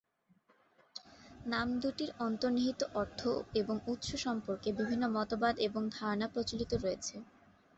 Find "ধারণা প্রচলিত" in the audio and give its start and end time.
5.97-6.71